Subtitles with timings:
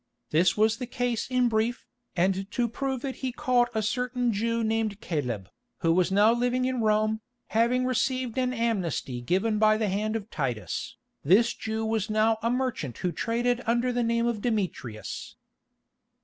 [0.31, 4.63] This was the case in brief, and to prove it he called a certain Jew
[4.63, 5.47] named Caleb,
[5.81, 10.31] who was now living in Rome, having received an amnesty given by the hand of
[10.31, 10.97] Titus.
[11.23, 15.35] This Jew was now a merchant who traded under the name of Demetrius.